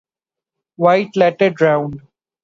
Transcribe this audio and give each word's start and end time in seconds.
White 0.77 1.15
later 1.15 1.51
drowned. 1.51 2.01